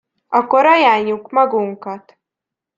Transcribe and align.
Akkor 0.27 0.65
ajánljuk 0.65 1.29
magunkat! 1.31 2.17